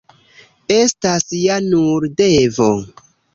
Estas 0.75 1.27
ja 1.41 1.59
nur 1.67 2.09
devo. 2.23 2.71